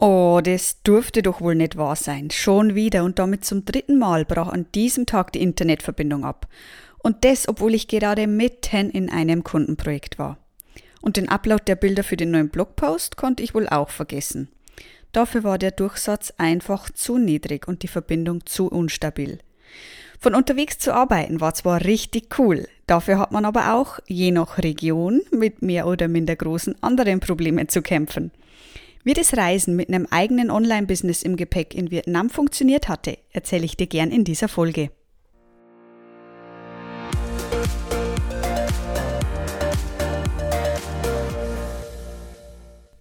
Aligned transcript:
Oh, 0.00 0.40
das 0.42 0.80
durfte 0.84 1.22
doch 1.22 1.40
wohl 1.40 1.56
nicht 1.56 1.76
wahr 1.76 1.96
sein. 1.96 2.30
Schon 2.30 2.76
wieder 2.76 3.02
und 3.02 3.18
damit 3.18 3.44
zum 3.44 3.64
dritten 3.64 3.98
Mal 3.98 4.24
brach 4.24 4.48
an 4.48 4.66
diesem 4.72 5.06
Tag 5.06 5.32
die 5.32 5.42
Internetverbindung 5.42 6.24
ab. 6.24 6.46
Und 6.98 7.24
das, 7.24 7.48
obwohl 7.48 7.74
ich 7.74 7.88
gerade 7.88 8.28
mitten 8.28 8.90
in 8.90 9.10
einem 9.10 9.42
Kundenprojekt 9.42 10.18
war. 10.18 10.38
Und 11.00 11.16
den 11.16 11.28
Upload 11.28 11.64
der 11.66 11.74
Bilder 11.74 12.04
für 12.04 12.16
den 12.16 12.30
neuen 12.30 12.48
Blogpost 12.48 13.16
konnte 13.16 13.42
ich 13.42 13.54
wohl 13.54 13.68
auch 13.68 13.90
vergessen. 13.90 14.48
Dafür 15.10 15.42
war 15.42 15.58
der 15.58 15.72
Durchsatz 15.72 16.32
einfach 16.38 16.90
zu 16.90 17.18
niedrig 17.18 17.66
und 17.66 17.82
die 17.82 17.88
Verbindung 17.88 18.46
zu 18.46 18.68
unstabil. 18.68 19.38
Von 20.20 20.34
unterwegs 20.34 20.78
zu 20.78 20.92
arbeiten 20.92 21.40
war 21.40 21.54
zwar 21.54 21.84
richtig 21.84 22.38
cool, 22.38 22.66
dafür 22.86 23.18
hat 23.18 23.30
man 23.30 23.44
aber 23.44 23.74
auch, 23.74 24.00
je 24.06 24.32
nach 24.32 24.58
Region, 24.58 25.22
mit 25.30 25.62
mehr 25.62 25.86
oder 25.86 26.08
minder 26.08 26.34
großen 26.34 26.82
anderen 26.82 27.20
Problemen 27.20 27.68
zu 27.68 27.82
kämpfen. 27.82 28.32
Wie 29.04 29.14
das 29.14 29.36
Reisen 29.36 29.76
mit 29.76 29.88
einem 29.88 30.06
eigenen 30.10 30.50
Online-Business 30.50 31.22
im 31.22 31.36
Gepäck 31.36 31.72
in 31.72 31.90
Vietnam 31.90 32.30
funktioniert 32.30 32.88
hatte, 32.88 33.18
erzähle 33.30 33.64
ich 33.64 33.76
dir 33.76 33.86
gern 33.86 34.10
in 34.10 34.24
dieser 34.24 34.48
Folge. 34.48 34.90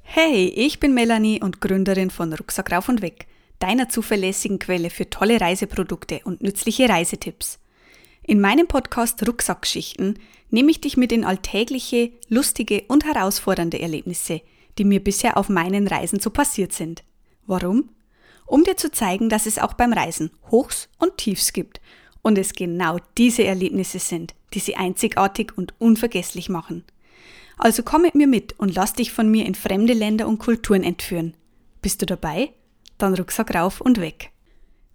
Hey, 0.04 0.48
ich 0.56 0.80
bin 0.80 0.94
Melanie 0.94 1.42
und 1.42 1.62
Gründerin 1.62 2.12
von 2.12 2.32
Rucksack 2.32 2.72
rauf 2.72 2.90
und 2.90 3.02
weg, 3.02 3.26
deiner 3.60 3.90
zuverlässigen 3.90 4.60
Quelle 4.60 4.92
für 4.92 5.10
tolle 5.10 5.42
Reiseprodukte 5.42 6.22
und 6.26 6.42
nützliche 6.42 6.90
Reisetipps. 6.90 7.60
In 8.24 8.40
meinem 8.40 8.68
Podcast 8.68 9.28
Rucksackgeschichten 9.28 10.20
nehme 10.52 10.70
ich 10.70 10.82
dich 10.82 10.96
mit 10.96 11.12
in 11.12 11.24
alltägliche, 11.24 12.12
lustige 12.30 12.84
und 12.88 13.04
herausfordernde 13.06 13.80
Erlebnisse– 13.80 14.42
die 14.78 14.86
mir 14.86 15.04
bisher 15.04 15.38
auf 15.38 15.50
meinen 15.50 15.88
Reisen 15.88 16.20
so 16.20 16.30
passiert 16.30 16.74
sind. 16.74 17.04
Warum? 17.46 17.90
Um 18.46 18.64
dir 18.64 18.78
zu 18.78 18.92
zeigen, 18.92 19.30
dass 19.30 19.46
es 19.46 19.60
auch 19.60 19.74
beim 19.74 19.94
Reisen 19.94 20.32
Hochs 20.52 20.90
und 21.00 21.18
Tiefs 21.18 21.54
gibt 21.54 21.82
und 22.22 22.38
es 22.38 22.54
genau 22.54 22.98
diese 23.18 23.44
Erlebnisse 23.44 24.00
sind, 24.00 24.36
die 24.54 24.60
sie 24.60 24.76
einzigartig 24.76 25.58
und 25.58 25.74
unvergesslich 25.80 26.50
machen. 26.50 26.84
Also 27.58 27.84
komm 27.84 28.04
mit 28.04 28.16
mir 28.16 28.28
mit 28.28 28.58
und 28.60 28.76
lass 28.76 28.94
dich 28.94 29.12
von 29.12 29.30
mir 29.30 29.46
in 29.46 29.56
fremde 29.56 29.94
Länder 29.94 30.28
und 30.28 30.38
Kulturen 30.38 30.84
entführen. 30.84 31.34
Bist 31.82 32.02
du 32.02 32.06
dabei? 32.06 32.52
Dann 32.98 33.16
Rucksack 33.16 33.54
rauf 33.56 33.82
und 33.82 34.00
weg. 34.00 34.32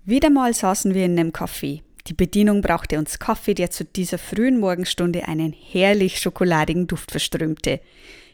Wieder 0.04 0.30
mal 0.30 0.54
saßen 0.54 0.94
wir 0.94 1.04
in 1.04 1.18
einem 1.18 1.30
Café. 1.30 1.82
Die 2.08 2.14
Bedienung 2.14 2.62
brachte 2.62 2.98
uns 2.98 3.18
Kaffee, 3.18 3.54
der 3.54 3.70
zu 3.70 3.84
dieser 3.84 4.18
frühen 4.18 4.58
Morgenstunde 4.58 5.28
einen 5.28 5.52
herrlich 5.52 6.18
schokoladigen 6.18 6.88
Duft 6.88 7.12
verströmte. 7.12 7.80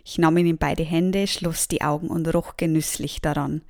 Ich 0.04 0.18
nahm 0.18 0.36
ihn 0.36 0.46
in 0.46 0.58
beide 0.58 0.82
Hände, 0.82 1.26
schloss 1.26 1.68
die 1.68 1.82
Augen 1.82 2.08
und 2.08 2.32
roch 2.32 2.56
genüsslich 2.56 3.20
daran. 3.20 3.62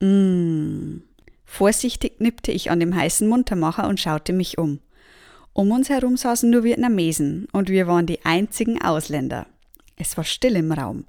Mmh. 0.00 1.00
Vorsichtig 1.44 2.20
nippte 2.20 2.52
ich 2.52 2.70
an 2.70 2.80
dem 2.80 2.94
heißen 2.94 3.28
Muntermacher 3.28 3.88
und 3.88 4.00
schaute 4.00 4.32
mich 4.32 4.58
um. 4.58 4.80
Um 5.52 5.70
uns 5.70 5.88
herum 5.88 6.16
saßen 6.16 6.50
nur 6.50 6.64
Vietnamesen 6.64 7.48
und 7.52 7.70
wir 7.70 7.86
waren 7.86 8.06
die 8.06 8.24
einzigen 8.24 8.82
Ausländer. 8.82 9.46
Es 9.96 10.16
war 10.16 10.24
still 10.24 10.56
im 10.56 10.72
Raum. 10.72 11.06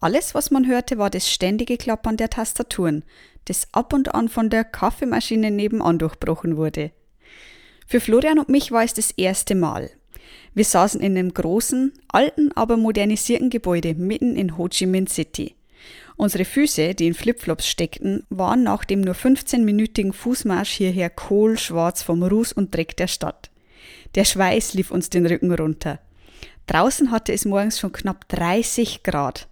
Alles, 0.00 0.34
was 0.34 0.50
man 0.50 0.66
hörte, 0.66 0.98
war 0.98 1.10
das 1.10 1.30
ständige 1.30 1.76
Klappern 1.76 2.16
der 2.16 2.30
Tastaturen, 2.30 3.04
das 3.44 3.68
ab 3.72 3.92
und 3.92 4.14
an 4.14 4.28
von 4.28 4.50
der 4.50 4.64
Kaffeemaschine 4.64 5.50
nebenan 5.50 5.98
durchbrochen 5.98 6.56
wurde. 6.56 6.90
Für 7.86 8.00
Florian 8.00 8.40
und 8.40 8.48
mich 8.48 8.72
war 8.72 8.82
es 8.82 8.94
das 8.94 9.12
erste 9.12 9.54
Mal. 9.54 9.90
Wir 10.56 10.64
saßen 10.64 11.02
in 11.02 11.18
einem 11.18 11.34
großen, 11.34 11.92
alten, 12.08 12.50
aber 12.54 12.78
modernisierten 12.78 13.50
Gebäude 13.50 13.94
mitten 13.94 14.36
in 14.36 14.56
Ho 14.56 14.68
Chi 14.68 14.86
Minh 14.86 15.06
City. 15.06 15.54
Unsere 16.16 16.46
Füße, 16.46 16.94
die 16.94 17.08
in 17.08 17.12
Flipflops 17.12 17.68
steckten, 17.68 18.24
waren 18.30 18.62
nach 18.62 18.86
dem 18.86 19.02
nur 19.02 19.14
15-minütigen 19.14 20.14
Fußmarsch 20.14 20.70
hierher 20.70 21.10
kohlschwarz 21.10 22.02
vom 22.02 22.22
Ruß 22.22 22.54
und 22.54 22.74
Dreck 22.74 22.96
der 22.96 23.06
Stadt. 23.06 23.50
Der 24.14 24.24
Schweiß 24.24 24.72
lief 24.72 24.90
uns 24.90 25.10
den 25.10 25.26
Rücken 25.26 25.52
runter. 25.52 25.98
Draußen 26.66 27.10
hatte 27.10 27.34
es 27.34 27.44
morgens 27.44 27.78
schon 27.78 27.92
knapp 27.92 28.26
30 28.30 29.02
Grad. 29.02 29.48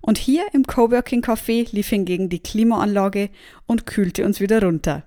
Und 0.00 0.16
hier 0.16 0.46
im 0.54 0.66
Coworking 0.66 1.22
Café 1.22 1.70
lief 1.70 1.90
hingegen 1.90 2.30
die 2.30 2.40
Klimaanlage 2.40 3.28
und 3.66 3.84
kühlte 3.84 4.24
uns 4.24 4.40
wieder 4.40 4.62
runter. 4.62 5.05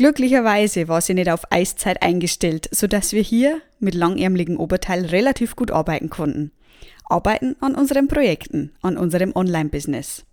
Glücklicherweise 0.00 0.88
war 0.88 1.02
sie 1.02 1.12
nicht 1.12 1.30
auf 1.30 1.52
Eiszeit 1.52 2.00
eingestellt, 2.00 2.70
so 2.72 2.86
dass 2.86 3.12
wir 3.12 3.20
hier 3.20 3.60
mit 3.80 3.94
langärmligem 3.94 4.56
Oberteil 4.58 5.04
relativ 5.04 5.56
gut 5.56 5.70
arbeiten 5.70 6.08
konnten. 6.08 6.52
Arbeiten 7.04 7.54
an 7.60 7.74
unseren 7.74 8.08
Projekten, 8.08 8.72
an 8.80 8.96
unserem 8.96 9.36
Online-Business. 9.36 10.24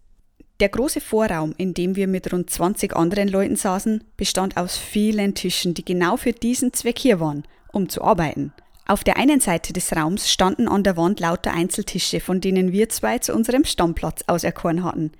Der 0.62 0.70
große 0.70 1.02
Vorraum, 1.02 1.54
in 1.58 1.74
dem 1.74 1.98
wir 1.98 2.08
mit 2.08 2.32
rund 2.32 2.50
20 2.50 2.96
anderen 2.96 3.28
Leuten 3.28 3.58
saßen, 3.58 4.06
bestand 4.16 4.56
aus 4.56 4.78
vielen 4.78 5.36
Tischen, 5.36 5.74
die 5.74 5.84
genau 5.84 6.16
für 6.16 6.32
diesen 6.32 6.72
Zweck 6.72 6.98
hier 6.98 7.20
waren, 7.20 7.44
um 7.74 7.90
zu 7.90 8.02
arbeiten. 8.02 8.54
Auf 8.86 9.04
der 9.04 9.18
einen 9.18 9.42
Seite 9.42 9.74
des 9.74 9.94
Raums 9.94 10.32
standen 10.32 10.70
an 10.70 10.84
der 10.84 10.96
Wand 10.96 11.20
lauter 11.20 11.52
Einzeltische, 11.52 12.22
von 12.22 12.40
denen 12.40 12.72
wir 12.72 12.88
zwei 12.88 13.20
zu 13.20 13.34
unserem 13.34 13.66
Stammplatz 13.66 14.24
auserkoren 14.28 14.86
hatten. 14.86 15.12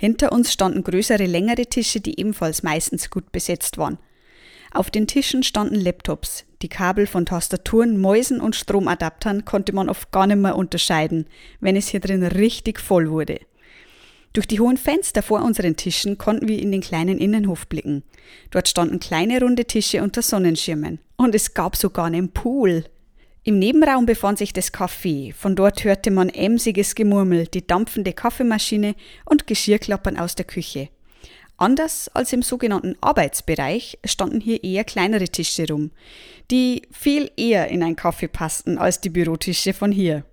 Hinter 0.00 0.32
uns 0.32 0.50
standen 0.50 0.82
größere, 0.82 1.26
längere 1.26 1.66
Tische, 1.66 2.00
die 2.00 2.18
ebenfalls 2.18 2.62
meistens 2.62 3.10
gut 3.10 3.32
besetzt 3.32 3.76
waren. 3.76 3.98
Auf 4.72 4.90
den 4.90 5.06
Tischen 5.06 5.42
standen 5.42 5.74
Laptops. 5.74 6.46
Die 6.62 6.70
Kabel 6.70 7.06
von 7.06 7.26
Tastaturen, 7.26 8.00
Mäusen 8.00 8.40
und 8.40 8.56
Stromadaptern 8.56 9.44
konnte 9.44 9.74
man 9.74 9.90
oft 9.90 10.10
gar 10.10 10.26
nicht 10.26 10.38
mehr 10.38 10.56
unterscheiden, 10.56 11.26
wenn 11.60 11.76
es 11.76 11.88
hier 11.88 12.00
drin 12.00 12.24
richtig 12.24 12.80
voll 12.80 13.10
wurde. 13.10 13.40
Durch 14.32 14.48
die 14.48 14.58
hohen 14.58 14.78
Fenster 14.78 15.20
vor 15.20 15.44
unseren 15.44 15.76
Tischen 15.76 16.16
konnten 16.16 16.48
wir 16.48 16.58
in 16.58 16.72
den 16.72 16.80
kleinen 16.80 17.18
Innenhof 17.18 17.66
blicken. 17.66 18.02
Dort 18.50 18.68
standen 18.68 19.00
kleine 19.00 19.38
runde 19.40 19.66
Tische 19.66 20.02
unter 20.02 20.22
Sonnenschirmen. 20.22 20.98
Und 21.18 21.34
es 21.34 21.52
gab 21.52 21.76
sogar 21.76 22.06
einen 22.06 22.30
Pool. 22.30 22.86
Im 23.42 23.58
Nebenraum 23.58 24.04
befand 24.04 24.36
sich 24.36 24.52
das 24.52 24.72
Café. 24.72 25.32
Von 25.32 25.56
dort 25.56 25.82
hörte 25.84 26.10
man 26.10 26.28
emsiges 26.28 26.94
Gemurmel, 26.94 27.46
die 27.46 27.66
dampfende 27.66 28.12
Kaffeemaschine 28.12 28.94
und 29.24 29.46
Geschirrklappern 29.46 30.18
aus 30.18 30.34
der 30.34 30.44
Küche. 30.44 30.90
Anders 31.56 32.10
als 32.14 32.34
im 32.34 32.42
sogenannten 32.42 32.96
Arbeitsbereich 33.00 33.98
standen 34.04 34.40
hier 34.40 34.62
eher 34.62 34.84
kleinere 34.84 35.28
Tische 35.28 35.66
rum, 35.68 35.90
die 36.50 36.82
viel 36.90 37.30
eher 37.36 37.68
in 37.68 37.82
ein 37.82 37.96
Kaffee 37.96 38.28
passten 38.28 38.76
als 38.76 39.00
die 39.00 39.10
Bürotische 39.10 39.72
von 39.72 39.90
hier. 39.90 40.24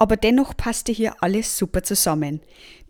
Aber 0.00 0.16
dennoch 0.16 0.56
passte 0.56 0.92
hier 0.92 1.22
alles 1.22 1.58
super 1.58 1.82
zusammen. 1.82 2.40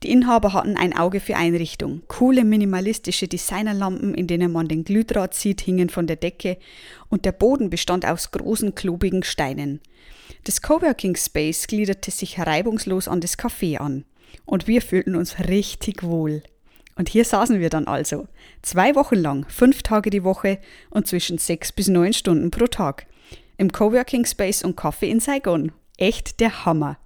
Die 0.05 0.13
Inhaber 0.13 0.53
hatten 0.53 0.77
ein 0.77 0.97
Auge 0.97 1.19
für 1.19 1.35
Einrichtung. 1.35 2.03
Coole 2.07 2.45
minimalistische 2.45 3.27
Designerlampen, 3.27 4.15
in 4.15 4.29
denen 4.29 4.53
man 4.53 4.69
den 4.69 4.85
Glühdraht 4.85 5.35
sieht, 5.35 5.61
hingen 5.61 5.89
von 5.89 6.07
der 6.07 6.15
Decke 6.15 6.57
und 7.09 7.25
der 7.25 7.33
Boden 7.33 7.69
bestand 7.69 8.07
aus 8.07 8.31
großen, 8.31 8.77
klobigen 8.77 9.25
Steinen. 9.25 9.81
Das 10.45 10.63
Coworking 10.63 11.17
Space 11.17 11.67
gliederte 11.67 12.13
sich 12.13 12.39
reibungslos 12.39 13.09
an 13.09 13.21
das 13.21 13.37
Café 13.37 13.79
an. 13.79 14.05
Und 14.45 14.69
wir 14.69 14.81
fühlten 14.81 15.17
uns 15.17 15.41
richtig 15.49 16.05
wohl. 16.05 16.45
Und 16.95 17.09
hier 17.09 17.25
saßen 17.25 17.59
wir 17.59 17.71
dann 17.71 17.89
also. 17.89 18.29
Zwei 18.63 18.95
Wochen 18.95 19.17
lang, 19.17 19.47
fünf 19.49 19.83
Tage 19.83 20.11
die 20.11 20.23
Woche 20.23 20.61
und 20.91 21.09
zwischen 21.09 21.39
sechs 21.39 21.73
bis 21.73 21.89
neun 21.89 22.13
Stunden 22.13 22.53
pro 22.53 22.69
Tag. 22.69 23.07
Im 23.57 23.73
Coworking 23.73 24.25
Space 24.27 24.63
und 24.63 24.77
Kaffee 24.77 25.11
in 25.11 25.19
Saigon. 25.19 25.73
Echt 26.01 26.41
der 26.41 26.65
Hammer. 26.65 26.97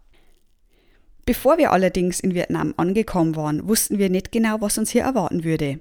Bevor 1.27 1.59
wir 1.59 1.73
allerdings 1.73 2.21
in 2.21 2.33
Vietnam 2.33 2.75
angekommen 2.77 3.35
waren, 3.35 3.67
wussten 3.67 3.99
wir 3.99 4.09
nicht 4.09 4.31
genau, 4.31 4.61
was 4.61 4.79
uns 4.79 4.91
hier 4.91 5.03
erwarten 5.03 5.43
würde. 5.43 5.81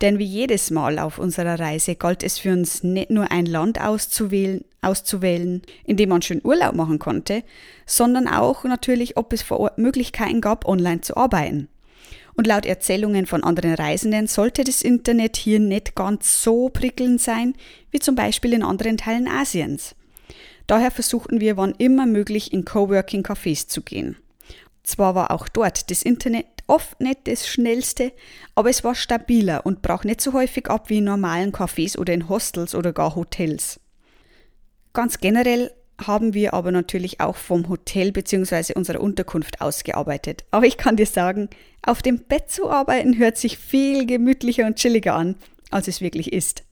Denn 0.00 0.20
wie 0.20 0.24
jedes 0.24 0.70
Mal 0.70 1.00
auf 1.00 1.18
unserer 1.18 1.58
Reise 1.58 1.96
galt 1.96 2.22
es 2.22 2.38
für 2.38 2.52
uns 2.52 2.84
nicht 2.84 3.10
nur 3.10 3.32
ein 3.32 3.46
Land 3.46 3.80
auszuwählen, 3.80 4.64
auszuwählen, 4.82 5.62
in 5.84 5.96
dem 5.96 6.10
man 6.10 6.22
schön 6.22 6.40
Urlaub 6.44 6.76
machen 6.76 7.00
konnte, 7.00 7.42
sondern 7.86 8.28
auch 8.28 8.62
natürlich, 8.62 9.16
ob 9.16 9.32
es 9.32 9.42
vor 9.42 9.58
Ort 9.58 9.78
Möglichkeiten 9.78 10.40
gab, 10.40 10.64
online 10.64 11.00
zu 11.00 11.16
arbeiten. 11.16 11.66
Und 12.36 12.46
laut 12.46 12.66
Erzählungen 12.66 13.26
von 13.26 13.42
anderen 13.42 13.74
Reisenden 13.74 14.28
sollte 14.28 14.62
das 14.62 14.82
Internet 14.82 15.36
hier 15.36 15.58
nicht 15.58 15.96
ganz 15.96 16.40
so 16.44 16.68
prickelnd 16.68 17.20
sein, 17.20 17.54
wie 17.90 17.98
zum 17.98 18.14
Beispiel 18.14 18.52
in 18.52 18.62
anderen 18.62 18.96
Teilen 18.96 19.26
Asiens. 19.26 19.96
Daher 20.66 20.90
versuchten 20.90 21.40
wir, 21.40 21.56
wann 21.56 21.74
immer 21.78 22.06
möglich, 22.06 22.52
in 22.52 22.64
Coworking-Cafés 22.64 23.68
zu 23.68 23.82
gehen. 23.82 24.16
Zwar 24.82 25.14
war 25.14 25.30
auch 25.30 25.48
dort 25.48 25.90
das 25.90 26.02
Internet 26.02 26.46
oft 26.66 27.00
nicht 27.00 27.26
das 27.26 27.48
schnellste, 27.48 28.12
aber 28.54 28.70
es 28.70 28.84
war 28.84 28.94
stabiler 28.94 29.66
und 29.66 29.82
brach 29.82 30.04
nicht 30.04 30.20
so 30.20 30.32
häufig 30.32 30.68
ab 30.68 30.90
wie 30.90 30.98
in 30.98 31.04
normalen 31.04 31.52
Cafés 31.52 31.98
oder 31.98 32.12
in 32.12 32.28
Hostels 32.28 32.74
oder 32.74 32.92
gar 32.92 33.14
Hotels. 33.14 33.80
Ganz 34.92 35.18
generell 35.18 35.70
haben 35.98 36.34
wir 36.34 36.54
aber 36.54 36.72
natürlich 36.72 37.20
auch 37.20 37.36
vom 37.36 37.68
Hotel 37.68 38.12
bzw. 38.12 38.74
unserer 38.74 39.00
Unterkunft 39.00 39.60
ausgearbeitet. 39.60 40.44
Aber 40.50 40.66
ich 40.66 40.76
kann 40.76 40.96
dir 40.96 41.06
sagen, 41.06 41.48
auf 41.82 42.02
dem 42.02 42.18
Bett 42.18 42.50
zu 42.50 42.68
arbeiten 42.68 43.18
hört 43.18 43.36
sich 43.36 43.58
viel 43.58 44.06
gemütlicher 44.06 44.66
und 44.66 44.76
chilliger 44.76 45.14
an, 45.14 45.36
als 45.70 45.88
es 45.88 46.00
wirklich 46.00 46.32
ist. 46.32 46.64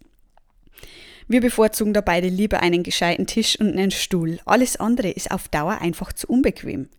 Wir 1.33 1.41
bevorzugen 1.41 1.95
da 1.95 2.03
beide 2.03 2.29
lieber 2.29 2.61
einen 2.61 2.83
gescheiten 2.83 3.27
Tisch 3.27 3.59
und 3.59 3.69
einen 3.69 3.91
Stuhl. 3.91 4.39
Alles 4.45 4.77
andere 4.77 5.09
ist 5.09 5.31
auf 5.31 5.49
Dauer 5.49 5.79
einfach 5.81 6.13
zu 6.13 6.27
unbequem. 6.27 6.91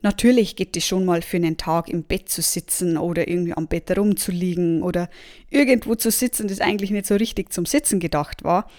Natürlich 0.00 0.54
geht 0.54 0.76
es 0.76 0.86
schon 0.86 1.04
mal 1.04 1.22
für 1.22 1.38
einen 1.38 1.56
Tag 1.56 1.88
im 1.88 2.04
Bett 2.04 2.28
zu 2.28 2.40
sitzen 2.40 2.96
oder 2.96 3.26
irgendwie 3.26 3.54
am 3.54 3.66
Bett 3.66 3.90
rumzuliegen 3.98 4.80
oder 4.84 5.10
irgendwo 5.50 5.96
zu 5.96 6.12
sitzen, 6.12 6.46
das 6.46 6.60
eigentlich 6.60 6.92
nicht 6.92 7.06
so 7.06 7.16
richtig 7.16 7.52
zum 7.52 7.66
Sitzen 7.66 7.98
gedacht 7.98 8.44
war, 8.44 8.70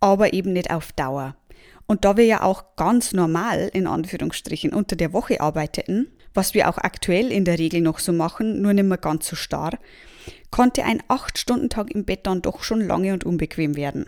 aber 0.00 0.32
eben 0.32 0.52
nicht 0.52 0.72
auf 0.72 0.90
Dauer. 0.94 1.36
Und 1.86 2.04
da 2.04 2.16
wir 2.16 2.24
ja 2.24 2.42
auch 2.42 2.74
ganz 2.74 3.12
normal, 3.12 3.70
in 3.72 3.86
Anführungsstrichen, 3.86 4.74
unter 4.74 4.96
der 4.96 5.12
Woche 5.12 5.40
arbeiteten, 5.40 6.08
was 6.34 6.54
wir 6.54 6.68
auch 6.68 6.78
aktuell 6.78 7.30
in 7.30 7.44
der 7.44 7.60
Regel 7.60 7.82
noch 7.82 8.00
so 8.00 8.12
machen, 8.12 8.62
nur 8.62 8.72
nicht 8.72 8.82
mehr 8.82 8.98
ganz 8.98 9.28
so 9.28 9.36
starr, 9.36 9.78
konnte 10.50 10.84
ein 10.84 11.02
8-Stunden-Tag 11.02 11.92
im 11.92 12.04
Bett 12.04 12.26
dann 12.26 12.42
doch 12.42 12.64
schon 12.64 12.80
lange 12.80 13.12
und 13.12 13.22
unbequem 13.22 13.76
werden. 13.76 14.06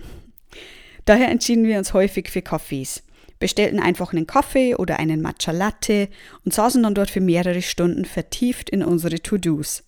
Daher 1.05 1.29
entschieden 1.29 1.65
wir 1.65 1.79
uns 1.79 1.95
häufig 1.95 2.29
für 2.29 2.43
Kaffees, 2.43 3.03
bestellten 3.39 3.81
einfach 3.81 4.13
einen 4.13 4.27
Kaffee 4.27 4.77
oder 4.77 4.99
einen 4.99 5.21
Matcha 5.21 5.53
Latte 5.53 6.09
und 6.45 6.55
saßen 6.55 6.83
dann 6.83 6.95
dort 6.95 7.11
für 7.11 7.21
mehrere 7.21 7.63
Stunden 7.63 8.05
vertieft 8.05 8.71
in 8.71 8.83
unsere 8.83 9.21
To-Dos. 9.21 9.83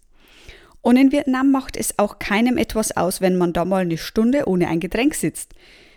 Und 0.82 0.96
in 0.96 1.12
Vietnam 1.12 1.50
macht 1.50 1.76
es 1.76 1.99
auch 1.99 2.19
keinem 2.19 2.58
etwas 2.58 2.96
aus, 2.96 3.20
wenn 3.20 3.37
man 3.37 3.52
da 3.52 3.64
mal 3.64 3.82
eine 3.82 3.96
Stunde 3.96 4.46
ohne 4.46 4.69
ein 4.69 4.81
Getränk 4.81 5.14
sitzt. 5.14 5.55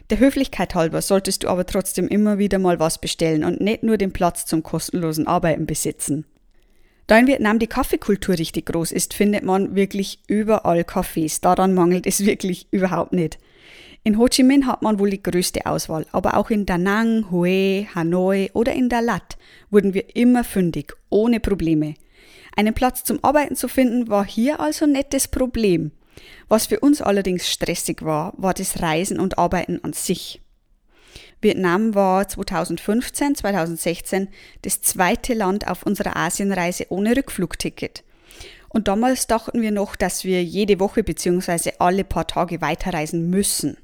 Der 0.09 0.19
Höflichkeit 0.19 0.75
halber 0.75 1.01
solltest 1.01 1.43
du 1.43 1.49
aber 1.49 1.65
trotzdem 1.65 2.07
immer 2.07 2.37
wieder 2.37 2.59
mal 2.59 2.79
was 2.79 3.01
bestellen 3.01 3.43
und 3.43 3.59
nicht 3.59 3.83
nur 3.83 3.97
den 3.97 4.13
Platz 4.13 4.45
zum 4.45 4.63
kostenlosen 4.63 5.27
Arbeiten 5.27 5.65
besitzen. 5.65 6.25
Da 7.07 7.17
in 7.17 7.27
Vietnam 7.27 7.59
die 7.59 7.67
Kaffeekultur 7.67 8.37
richtig 8.37 8.67
groß 8.67 8.91
ist, 8.91 9.13
findet 9.13 9.43
man 9.43 9.75
wirklich 9.75 10.19
überall 10.27 10.83
Kaffees. 10.83 11.41
Daran 11.41 11.73
mangelt 11.73 12.05
es 12.05 12.25
wirklich 12.25 12.67
überhaupt 12.71 13.13
nicht. 13.13 13.39
In 14.03 14.17
Ho 14.17 14.27
Chi 14.27 14.43
Minh 14.43 14.65
hat 14.67 14.81
man 14.81 14.99
wohl 14.99 15.09
die 15.09 15.21
größte 15.21 15.65
Auswahl, 15.65 16.05
aber 16.11 16.37
auch 16.37 16.49
in 16.49 16.65
Da 16.65 16.77
Nang, 16.77 17.29
Hue, 17.29 17.87
Hanoi 17.93 18.49
oder 18.53 18.73
in 18.73 18.89
Dalat 18.89 19.37
wurden 19.69 19.93
wir 19.93 20.15
immer 20.15 20.43
fündig, 20.43 20.93
ohne 21.09 21.39
Probleme. 21.39 21.95
Einen 22.55 22.73
Platz 22.73 23.03
zum 23.03 23.23
Arbeiten 23.23 23.55
zu 23.55 23.67
finden 23.67 24.07
war 24.07 24.25
hier 24.25 24.59
also 24.59 24.85
nettes 24.85 25.27
Problem. 25.27 25.91
Was 26.47 26.67
für 26.67 26.79
uns 26.79 27.01
allerdings 27.01 27.49
stressig 27.49 28.03
war, 28.03 28.33
war 28.37 28.53
das 28.53 28.81
Reisen 28.81 29.19
und 29.19 29.37
Arbeiten 29.37 29.79
an 29.83 29.93
sich. 29.93 30.41
Vietnam 31.41 31.93
war 31.93 32.27
2015, 32.27 33.35
2016 33.35 34.29
das 34.63 34.81
zweite 34.81 35.33
Land 35.33 35.67
auf 35.67 35.83
unserer 35.83 36.17
Asienreise 36.17 36.87
ohne 36.89 37.15
Rückflugticket. 37.15 38.03
Und 38.69 38.87
damals 38.87 39.27
dachten 39.27 39.61
wir 39.61 39.71
noch, 39.71 39.95
dass 39.95 40.23
wir 40.23 40.43
jede 40.43 40.79
Woche 40.79 41.03
bzw. 41.03 41.73
alle 41.79 42.03
paar 42.03 42.27
Tage 42.27 42.61
weiterreisen 42.61 43.29
müssen. 43.29 43.77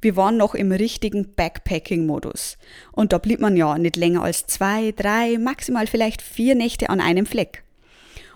Wir 0.00 0.16
waren 0.16 0.36
noch 0.36 0.54
im 0.54 0.72
richtigen 0.72 1.34
Backpacking-Modus. 1.34 2.58
Und 2.92 3.12
da 3.12 3.18
blieb 3.18 3.40
man 3.40 3.56
ja 3.56 3.76
nicht 3.78 3.96
länger 3.96 4.22
als 4.22 4.46
zwei, 4.46 4.92
drei, 4.92 5.38
maximal 5.38 5.86
vielleicht 5.86 6.22
vier 6.22 6.54
Nächte 6.54 6.90
an 6.90 7.00
einem 7.00 7.26
Fleck. 7.26 7.64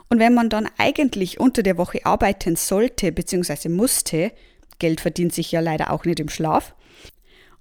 Und 0.09 0.19
wenn 0.19 0.35
man 0.35 0.49
dann 0.49 0.69
eigentlich 0.79 1.41
unter 1.41 1.63
der 1.63 1.79
Woche 1.79 2.05
arbeiten 2.05 2.57
sollte 2.57 3.13
bzw. 3.13 3.69
musste, 3.69 4.33
Geld 4.79 5.01
verdient 5.01 5.33
sich 5.33 5.53
ja 5.53 5.61
leider 5.61 5.91
auch 5.91 6.05
nicht 6.05 6.21
im 6.21 6.29
Schlaf, 6.29 6.75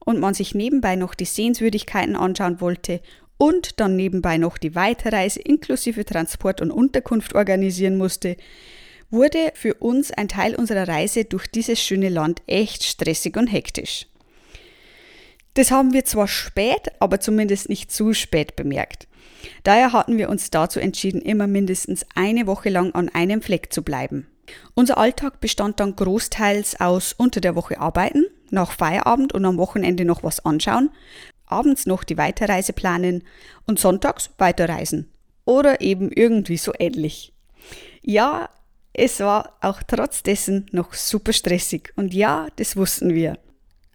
und 0.04 0.20
man 0.20 0.34
sich 0.34 0.56
nebenbei 0.56 0.96
noch 0.96 1.14
die 1.14 1.26
Sehenswürdigkeiten 1.26 2.16
anschauen 2.16 2.60
wollte 2.60 3.02
und 3.38 3.80
dann 3.80 3.96
nebenbei 3.96 4.38
noch 4.38 4.58
die 4.58 4.76
Weiterreise 4.76 5.40
inklusive 5.40 6.06
Transport 6.06 6.62
und 6.62 6.72
Unterkunft 6.72 7.36
organisieren 7.36 7.98
musste, 7.98 8.38
wurde 9.12 9.52
für 9.56 9.76
uns 9.76 10.12
ein 10.12 10.28
Teil 10.28 10.56
unserer 10.56 10.88
Reise 10.88 11.26
durch 11.26 11.48
dieses 11.48 11.80
schöne 11.80 12.10
Land 12.10 12.42
echt 12.48 12.84
stressig 12.84 13.38
und 13.38 13.48
hektisch. 13.48 14.08
Das 15.54 15.70
haben 15.70 15.94
wir 15.94 16.06
zwar 16.06 16.28
spät, 16.28 16.88
aber 17.00 17.20
zumindest 17.20 17.68
nicht 17.68 17.92
zu 17.92 18.14
spät 18.14 18.56
bemerkt. 18.56 19.08
Daher 19.64 19.92
hatten 19.92 20.18
wir 20.18 20.30
uns 20.30 20.50
dazu 20.50 20.80
entschieden, 20.80 21.22
immer 21.22 21.48
mindestens 21.48 22.06
eine 22.16 22.48
Woche 22.48 22.70
lang 22.70 22.94
an 22.94 23.10
einem 23.10 23.42
Fleck 23.42 23.74
zu 23.74 23.84
bleiben. 23.84 24.28
Unser 24.74 24.98
Alltag 24.98 25.40
bestand 25.40 25.80
dann 25.80 25.96
großteils 25.96 26.80
aus 26.80 27.14
unter 27.14 27.42
der 27.42 27.56
Woche 27.56 27.80
arbeiten, 27.80 28.26
nach 28.50 28.72
Feierabend 28.72 29.34
und 29.34 29.46
am 29.46 29.58
Wochenende 29.58 30.06
noch 30.06 30.24
was 30.24 30.46
anschauen, 30.46 30.90
abends 31.46 31.86
noch 31.86 32.04
die 32.04 32.18
Weiterreise 32.18 32.74
planen 32.74 33.24
und 33.66 33.80
sonntags 33.80 34.30
weiterreisen. 34.38 35.12
Oder 35.46 35.82
eben 35.82 36.12
irgendwie 36.12 36.58
so 36.58 36.72
ähnlich. 36.78 37.34
Ja, 38.02 38.50
es 38.94 39.20
war 39.20 39.58
auch 39.62 39.82
trotz 39.84 40.24
dessen 40.24 40.66
noch 40.72 40.94
super 40.94 41.34
stressig 41.34 41.94
und 41.96 42.14
ja, 42.14 42.48
das 42.58 42.76
wussten 42.76 43.14
wir. 43.14 43.38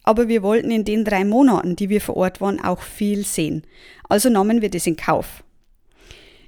Aber 0.02 0.28
wir 0.28 0.42
wollten 0.42 0.70
in 0.70 0.84
den 0.84 1.04
drei 1.04 1.24
Monaten, 1.24 1.76
die 1.76 1.88
wir 1.88 2.00
vor 2.00 2.16
Ort 2.16 2.40
waren, 2.40 2.62
auch 2.62 2.80
viel 2.80 3.24
sehen. 3.24 3.64
Also 4.08 4.30
nahmen 4.30 4.62
wir 4.62 4.70
das 4.70 4.86
in 4.86 4.96
Kauf. 4.96 5.42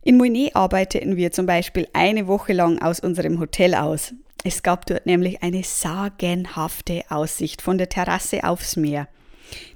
In 0.03 0.17
Moinet 0.17 0.55
arbeiteten 0.55 1.17
wir 1.17 1.33
zum 1.33 1.47
Beispiel 1.47 1.89
eine 1.93 2.29
Woche 2.29 2.53
lang 2.53 2.81
aus 2.81 3.00
unserem 3.00 3.41
Hotel 3.41 3.75
aus. 3.75 4.15
Es 4.45 4.62
gab 4.62 4.87
dort 4.87 5.06
nämlich 5.06 5.43
eine 5.43 5.65
sagenhafte 5.65 7.03
Aussicht 7.11 7.61
von 7.61 7.77
der 7.77 7.89
Terrasse 7.89 8.45
aufs 8.45 8.77
Meer. 8.77 9.09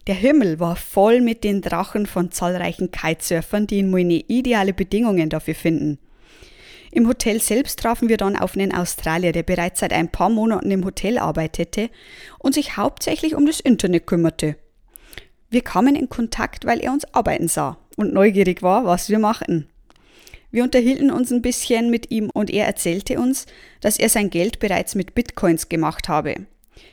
Der 0.07 0.15
Himmel 0.15 0.61
war 0.61 0.77
voll 0.77 1.21
mit 1.21 1.45
den 1.45 1.61
Drachen 1.61 2.07
von 2.07 2.31
zahlreichen 2.31 2.93
Kitesurfern, 2.93 3.67
die 3.67 3.81
in 3.81 3.91
Moinet 3.91 4.31
ideale 4.31 4.73
Bedingungen 4.73 5.29
dafür 5.29 5.55
finden. 5.55 5.99
Im 6.95 7.09
Hotel 7.09 7.41
selbst 7.41 7.81
trafen 7.81 8.11
wir 8.11 8.19
dann 8.19 8.37
auf 8.37 8.55
einen 8.55 8.75
Australier, 8.75 9.33
der 9.33 9.45
bereits 9.45 9.81
seit 9.81 9.95
ein 9.95 10.13
paar 10.13 10.29
Monaten 10.29 10.71
im 10.71 10.85
Hotel 10.85 11.17
arbeitete 11.17 11.89
und 12.39 12.53
sich 12.53 12.77
hauptsächlich 12.77 13.35
um 13.35 13.47
das 13.47 13.61
Internet 13.61 14.07
kümmerte. 14.07 14.57
Wir 15.49 15.63
kamen 15.63 15.97
in 15.97 16.11
Kontakt, 16.11 16.67
weil 16.67 16.81
er 16.81 16.93
uns 16.93 17.07
arbeiten 17.15 17.49
sah 17.49 17.79
und 17.97 18.13
neugierig 18.13 18.63
war, 18.63 18.85
was 18.85 19.09
wir 19.09 19.19
machten. 19.19 19.69
Wir 20.51 20.65
unterhielten 20.65 21.11
uns 21.11 21.33
ein 21.33 21.41
bisschen 21.41 21.89
mit 21.89 22.11
ihm 22.11 22.29
und 22.29 22.51
er 22.51 22.67
erzählte 22.67 23.19
uns, 23.19 23.47
dass 23.81 23.99
er 23.99 24.11
sein 24.11 24.29
Geld 24.29 24.59
bereits 24.59 24.95
mit 24.95 25.15
Bitcoins 25.15 25.71
gemacht 25.71 26.11
habe. 26.11 26.47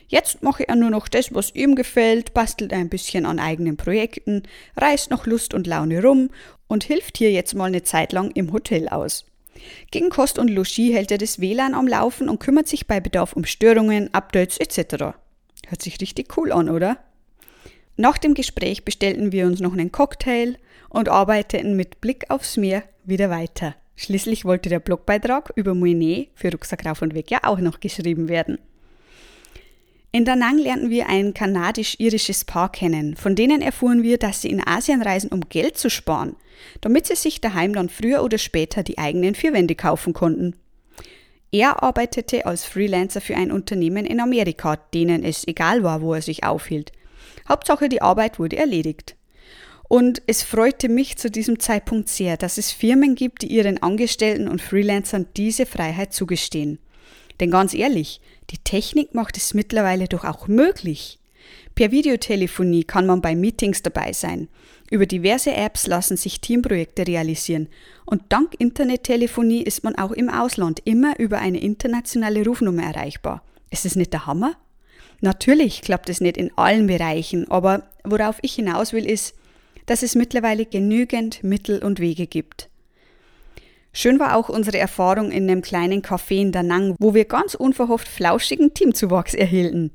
Jetzt 0.08 0.42
mache 0.42 0.66
er 0.66 0.76
nur 0.76 0.88
noch 0.88 1.08
das, 1.08 1.34
was 1.34 1.54
ihm 1.54 1.74
gefällt, 1.74 2.32
bastelt 2.32 2.72
ein 2.72 2.88
bisschen 2.88 3.26
an 3.26 3.38
eigenen 3.38 3.76
Projekten, 3.76 4.44
reist 4.78 5.10
noch 5.10 5.26
Lust 5.26 5.52
und 5.52 5.66
Laune 5.66 6.02
rum 6.02 6.30
und 6.68 6.84
hilft 6.84 7.18
hier 7.18 7.32
jetzt 7.32 7.54
mal 7.54 7.66
eine 7.66 7.82
Zeit 7.82 8.12
lang 8.12 8.30
im 8.30 8.50
Hotel 8.50 8.88
aus. 8.88 9.26
Gegen 9.90 10.10
Kost 10.10 10.38
und 10.38 10.48
Logis 10.48 10.92
hält 10.92 11.10
er 11.10 11.18
das 11.18 11.40
WLAN 11.40 11.74
am 11.74 11.88
Laufen 11.88 12.28
und 12.28 12.40
kümmert 12.40 12.68
sich 12.68 12.86
bei 12.86 13.00
Bedarf 13.00 13.32
um 13.34 13.44
Störungen, 13.44 14.12
Updates 14.14 14.58
etc. 14.58 15.16
Hört 15.66 15.82
sich 15.82 16.00
richtig 16.00 16.36
cool 16.36 16.52
an, 16.52 16.68
oder? 16.68 16.98
Nach 17.96 18.18
dem 18.18 18.34
Gespräch 18.34 18.84
bestellten 18.84 19.32
wir 19.32 19.46
uns 19.46 19.60
noch 19.60 19.72
einen 19.72 19.92
Cocktail 19.92 20.56
und 20.88 21.08
arbeiteten 21.08 21.76
mit 21.76 22.00
Blick 22.00 22.30
aufs 22.30 22.56
Meer 22.56 22.82
wieder 23.04 23.30
weiter. 23.30 23.74
Schließlich 23.96 24.46
wollte 24.46 24.70
der 24.70 24.80
Blogbeitrag 24.80 25.52
über 25.56 25.74
Moinet 25.74 26.30
für 26.34 26.50
Rucksack 26.50 26.86
rauf 26.86 27.02
und 27.02 27.14
weg 27.14 27.30
ja 27.30 27.40
auch 27.42 27.58
noch 27.58 27.80
geschrieben 27.80 28.28
werden. 28.28 28.58
In 30.12 30.24
Da 30.24 30.34
Nang 30.34 30.58
lernten 30.58 30.90
wir 30.90 31.08
ein 31.08 31.34
kanadisch-irisches 31.34 32.44
Paar 32.44 32.72
kennen. 32.72 33.14
Von 33.14 33.36
denen 33.36 33.62
erfuhren 33.62 34.02
wir, 34.02 34.18
dass 34.18 34.42
sie 34.42 34.50
in 34.50 34.66
Asien 34.66 35.02
reisen, 35.02 35.30
um 35.30 35.48
Geld 35.48 35.78
zu 35.78 35.88
sparen, 35.88 36.34
damit 36.80 37.06
sie 37.06 37.14
sich 37.14 37.40
daheim 37.40 37.74
dann 37.74 37.88
früher 37.88 38.24
oder 38.24 38.38
später 38.38 38.82
die 38.82 38.98
eigenen 38.98 39.36
Vierwände 39.36 39.76
kaufen 39.76 40.12
konnten. 40.12 40.56
Er 41.52 41.82
arbeitete 41.84 42.44
als 42.44 42.64
Freelancer 42.64 43.20
für 43.20 43.36
ein 43.36 43.52
Unternehmen 43.52 44.04
in 44.04 44.20
Amerika, 44.20 44.76
denen 44.76 45.24
es 45.24 45.46
egal 45.46 45.84
war, 45.84 46.02
wo 46.02 46.14
er 46.14 46.22
sich 46.22 46.42
aufhielt. 46.42 46.90
Hauptsache 47.48 47.88
die 47.88 48.02
Arbeit 48.02 48.40
wurde 48.40 48.56
erledigt. 48.56 49.16
Und 49.88 50.22
es 50.26 50.42
freute 50.42 50.88
mich 50.88 51.18
zu 51.18 51.30
diesem 51.30 51.60
Zeitpunkt 51.60 52.08
sehr, 52.08 52.36
dass 52.36 52.58
es 52.58 52.72
Firmen 52.72 53.14
gibt, 53.14 53.42
die 53.42 53.48
ihren 53.48 53.82
Angestellten 53.82 54.48
und 54.48 54.60
Freelancern 54.60 55.26
diese 55.36 55.66
Freiheit 55.66 56.12
zugestehen. 56.12 56.78
Denn 57.40 57.50
ganz 57.50 57.74
ehrlich, 57.74 58.20
die 58.50 58.58
Technik 58.58 59.14
macht 59.14 59.36
es 59.36 59.54
mittlerweile 59.54 60.06
doch 60.06 60.24
auch 60.24 60.46
möglich. 60.46 61.18
Per 61.74 61.90
Videotelefonie 61.90 62.84
kann 62.84 63.06
man 63.06 63.22
bei 63.22 63.34
Meetings 63.34 63.82
dabei 63.82 64.12
sein. 64.12 64.48
Über 64.90 65.06
diverse 65.06 65.54
Apps 65.54 65.86
lassen 65.86 66.16
sich 66.16 66.40
Teamprojekte 66.40 67.06
realisieren. 67.06 67.68
Und 68.04 68.22
dank 68.28 68.54
Internettelefonie 68.58 69.62
ist 69.62 69.84
man 69.84 69.94
auch 69.96 70.10
im 70.10 70.28
Ausland 70.28 70.82
immer 70.84 71.18
über 71.18 71.38
eine 71.38 71.60
internationale 71.60 72.44
Rufnummer 72.44 72.82
erreichbar. 72.82 73.42
Ist 73.70 73.86
es 73.86 73.96
nicht 73.96 74.12
der 74.12 74.26
Hammer? 74.26 74.56
Natürlich 75.20 75.82
klappt 75.82 76.08
es 76.08 76.20
nicht 76.20 76.36
in 76.36 76.50
allen 76.56 76.86
Bereichen, 76.86 77.50
aber 77.50 77.84
worauf 78.04 78.38
ich 78.42 78.54
hinaus 78.54 78.92
will, 78.92 79.08
ist, 79.08 79.34
dass 79.86 80.02
es 80.02 80.14
mittlerweile 80.14 80.66
genügend 80.66 81.44
Mittel 81.44 81.82
und 81.84 82.00
Wege 82.00 82.26
gibt. 82.26 82.69
Schön 83.92 84.20
war 84.20 84.36
auch 84.36 84.48
unsere 84.48 84.78
Erfahrung 84.78 85.32
in 85.32 85.50
einem 85.50 85.62
kleinen 85.62 86.00
Café 86.00 86.40
in 86.40 86.52
Danang, 86.52 86.94
wo 87.00 87.12
wir 87.12 87.24
ganz 87.24 87.54
unverhofft 87.54 88.06
flauschigen 88.06 88.72
Teamzuwachs 88.72 89.34
erhielten. 89.34 89.90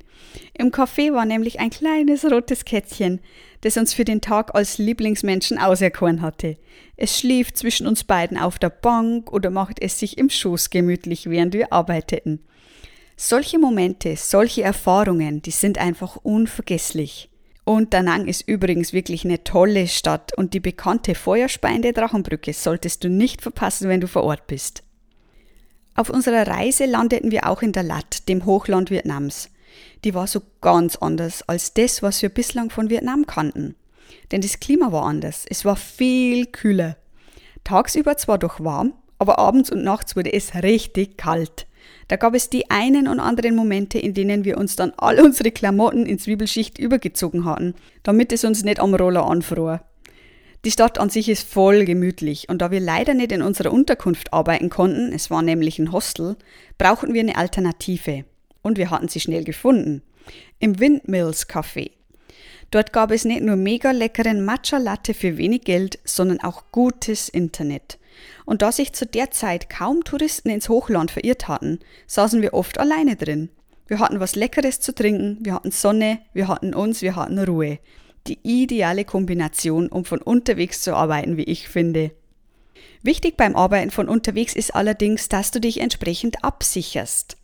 Im 0.53 0.71
Café 0.71 1.13
war 1.13 1.25
nämlich 1.25 1.61
ein 1.61 1.69
kleines 1.69 2.25
rotes 2.29 2.65
Kätzchen, 2.65 3.21
das 3.61 3.77
uns 3.77 3.93
für 3.93 4.03
den 4.03 4.19
Tag 4.19 4.53
als 4.53 4.79
Lieblingsmenschen 4.79 5.57
auserkoren 5.57 6.21
hatte. 6.21 6.57
Es 6.97 7.17
schlief 7.17 7.53
zwischen 7.53 7.87
uns 7.87 8.03
beiden 8.03 8.37
auf 8.37 8.59
der 8.59 8.69
Bank 8.69 9.31
oder 9.31 9.49
machte 9.49 9.81
es 9.81 9.97
sich 9.97 10.17
im 10.17 10.29
Schoß 10.29 10.71
gemütlich, 10.71 11.29
während 11.29 11.53
wir 11.53 11.71
arbeiteten. 11.71 12.43
Solche 13.15 13.59
Momente, 13.59 14.17
solche 14.17 14.63
Erfahrungen, 14.63 15.41
die 15.41 15.51
sind 15.51 15.77
einfach 15.77 16.17
unvergesslich. 16.17 17.29
Und 17.65 17.95
Danang 17.95 18.27
ist 18.27 18.47
übrigens 18.47 18.93
wirklich 18.93 19.25
eine 19.25 19.43
tolle 19.43 19.87
Stadt 19.87 20.37
und 20.37 20.53
die 20.53 20.59
bekannte 20.59 21.15
feuerspeiende 21.15 21.93
Drachenbrücke 21.93 22.53
solltest 22.53 23.03
du 23.03 23.09
nicht 23.09 23.41
verpassen, 23.41 23.89
wenn 23.89 24.01
du 24.01 24.07
vor 24.07 24.23
Ort 24.23 24.45
bist. 24.45 24.83
Auf 25.95 26.11
unserer 26.11 26.45
Reise 26.45 26.85
landeten 26.85 27.31
wir 27.31 27.49
auch 27.49 27.63
in 27.63 27.71
Dalat, 27.71 28.29
dem 28.29 28.45
Hochland 28.45 28.91
Vietnams. 28.91 29.49
Die 30.03 30.13
war 30.13 30.27
so 30.27 30.43
ganz 30.61 30.95
anders 30.97 31.41
als 31.49 31.73
das, 31.73 32.03
was 32.03 32.21
wir 32.21 32.29
bislang 32.29 32.69
von 32.69 32.91
Vietnam 32.91 33.25
kannten. 33.25 33.75
Denn 34.31 34.41
das 34.41 34.59
Klima 34.59 34.91
war 34.91 35.03
anders. 35.03 35.45
Es 35.49 35.65
war 35.65 35.75
viel 35.75 36.45
kühler. 36.45 36.97
Tagsüber 37.63 38.15
zwar 38.17 38.37
doch 38.37 38.59
warm, 38.59 38.93
aber 39.17 39.39
abends 39.39 39.71
und 39.71 39.83
nachts 39.83 40.15
wurde 40.15 40.31
es 40.31 40.53
richtig 40.53 41.17
kalt. 41.17 41.65
Da 42.07 42.17
gab 42.17 42.35
es 42.35 42.49
die 42.49 42.69
einen 42.69 43.07
und 43.07 43.19
anderen 43.19 43.55
Momente, 43.55 43.97
in 43.97 44.13
denen 44.13 44.45
wir 44.45 44.57
uns 44.57 44.75
dann 44.75 44.93
all 44.97 45.19
unsere 45.19 45.51
Klamotten 45.51 46.05
in 46.05 46.19
Zwiebelschicht 46.19 46.77
übergezogen 46.77 47.45
hatten, 47.45 47.73
damit 48.03 48.31
es 48.31 48.43
uns 48.43 48.63
nicht 48.63 48.79
am 48.79 48.93
Roller 48.93 49.25
anfror. 49.25 49.81
Die 50.65 50.71
Stadt 50.71 50.97
an 50.97 51.11
sich 51.11 51.29
ist 51.29 51.47
voll 51.47 51.85
gemütlich 51.85 52.49
und 52.49 52.59
da 52.61 52.71
wir 52.71 52.79
leider 52.79 53.13
nicht 53.13 53.31
in 53.31 53.43
unserer 53.43 53.71
Unterkunft 53.71 54.33
arbeiten 54.33 54.69
konnten, 54.69 55.13
es 55.13 55.29
war 55.29 55.43
nämlich 55.43 55.77
ein 55.77 55.91
Hostel, 55.91 56.37
brauchten 56.77 57.13
wir 57.13 57.21
eine 57.21 57.37
Alternative. 57.37 58.25
Und 58.63 58.79
wir 58.79 58.89
hatten 58.89 59.07
sie 59.07 59.19
schnell 59.19 59.43
gefunden. 59.43 60.01
Im 60.57 60.79
Windmills 60.79 61.47
Café. 61.47 61.91
Dort 62.75 62.91
gab 62.91 63.11
es 63.11 63.23
nicht 63.23 63.41
nur 63.41 63.55
mega 63.55 63.91
leckeren 63.91 64.43
Matcha 64.43 64.79
Latte 64.79 65.13
für 65.13 65.37
wenig 65.37 65.61
Geld, 65.61 65.97
sondern 66.03 66.41
auch 66.41 66.73
gutes 66.73 67.29
Internet. 67.29 67.97
Und 68.43 68.61
da 68.61 68.73
sich 68.73 68.91
zu 68.91 69.05
der 69.05 69.31
Zeit 69.31 69.69
kaum 69.69 70.03
Touristen 70.03 70.49
ins 70.49 70.67
Hochland 70.67 71.09
verirrt 71.09 71.47
hatten, 71.47 71.79
saßen 72.05 72.41
wir 72.41 72.53
oft 72.53 72.77
alleine 72.77 73.15
drin. 73.15 73.47
Wir 73.87 73.99
hatten 73.99 74.19
was 74.19 74.35
Leckeres 74.35 74.81
zu 74.81 74.93
trinken, 74.93 75.37
wir 75.39 75.53
hatten 75.53 75.71
Sonne, 75.71 76.19
wir 76.33 76.49
hatten 76.49 76.73
uns, 76.73 77.01
wir 77.01 77.15
hatten 77.15 77.39
Ruhe. 77.39 77.79
Die 78.27 78.39
ideale 78.43 79.05
Kombination, 79.05 79.87
um 79.87 80.03
von 80.03 80.21
unterwegs 80.21 80.81
zu 80.81 80.97
arbeiten, 80.97 81.37
wie 81.37 81.43
ich 81.43 81.69
finde. 81.69 82.11
Wichtig 83.03 83.37
beim 83.37 83.55
Arbeiten 83.55 83.89
von 83.89 84.09
unterwegs 84.09 84.53
ist 84.53 84.75
allerdings, 84.75 85.29
dass 85.29 85.51
du 85.51 85.61
dich 85.61 85.79
entsprechend 85.79 86.43
absicherst. 86.43 87.37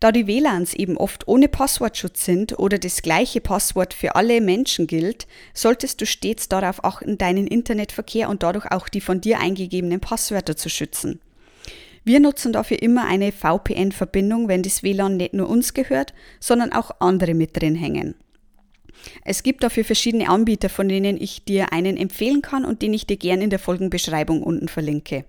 Da 0.00 0.12
die 0.12 0.28
WLANs 0.28 0.74
eben 0.74 0.96
oft 0.96 1.26
ohne 1.26 1.48
Passwortschutz 1.48 2.24
sind 2.24 2.58
oder 2.58 2.78
das 2.78 3.02
gleiche 3.02 3.40
Passwort 3.40 3.94
für 3.94 4.14
alle 4.14 4.40
Menschen 4.40 4.86
gilt, 4.86 5.26
solltest 5.54 6.00
du 6.00 6.06
stets 6.06 6.48
darauf 6.48 6.84
achten, 6.84 7.18
deinen 7.18 7.48
Internetverkehr 7.48 8.28
und 8.28 8.44
dadurch 8.44 8.70
auch 8.70 8.88
die 8.88 9.00
von 9.00 9.20
dir 9.20 9.40
eingegebenen 9.40 9.98
Passwörter 10.00 10.56
zu 10.56 10.68
schützen. 10.68 11.20
Wir 12.04 12.20
nutzen 12.20 12.52
dafür 12.52 12.80
immer 12.80 13.06
eine 13.06 13.32
VPN-Verbindung, 13.32 14.48
wenn 14.48 14.62
das 14.62 14.82
WLAN 14.82 15.16
nicht 15.16 15.34
nur 15.34 15.48
uns 15.48 15.74
gehört, 15.74 16.14
sondern 16.38 16.72
auch 16.72 16.92
andere 17.00 17.34
mit 17.34 17.60
drin 17.60 17.74
hängen. 17.74 18.14
Es 19.24 19.42
gibt 19.42 19.62
dafür 19.62 19.84
verschiedene 19.84 20.28
Anbieter, 20.28 20.68
von 20.68 20.88
denen 20.88 21.20
ich 21.20 21.44
dir 21.44 21.72
einen 21.72 21.96
empfehlen 21.96 22.40
kann 22.40 22.64
und 22.64 22.82
den 22.82 22.94
ich 22.94 23.06
dir 23.06 23.16
gern 23.16 23.42
in 23.42 23.50
der 23.50 23.58
Folgenbeschreibung 23.58 24.42
unten 24.42 24.68
verlinke. 24.68 25.24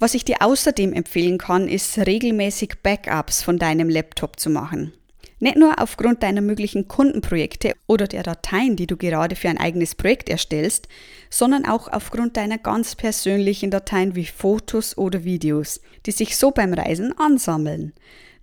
Was 0.00 0.14
ich 0.14 0.24
dir 0.24 0.36
außerdem 0.40 0.92
empfehlen 0.92 1.38
kann, 1.38 1.68
ist 1.68 1.98
regelmäßig 1.98 2.74
Backups 2.84 3.42
von 3.42 3.58
deinem 3.58 3.88
Laptop 3.88 4.38
zu 4.38 4.48
machen. 4.48 4.92
Nicht 5.40 5.56
nur 5.56 5.80
aufgrund 5.80 6.22
deiner 6.22 6.40
möglichen 6.40 6.86
Kundenprojekte 6.86 7.74
oder 7.86 8.06
der 8.06 8.22
Dateien, 8.22 8.76
die 8.76 8.86
du 8.86 8.96
gerade 8.96 9.34
für 9.34 9.48
ein 9.48 9.58
eigenes 9.58 9.96
Projekt 9.96 10.28
erstellst, 10.28 10.88
sondern 11.30 11.64
auch 11.64 11.88
aufgrund 11.88 12.36
deiner 12.36 12.58
ganz 12.58 12.94
persönlichen 12.94 13.70
Dateien 13.70 14.14
wie 14.14 14.26
Fotos 14.26 14.96
oder 14.96 15.24
Videos, 15.24 15.80
die 16.06 16.12
sich 16.12 16.36
so 16.36 16.52
beim 16.52 16.74
Reisen 16.74 17.16
ansammeln. 17.18 17.92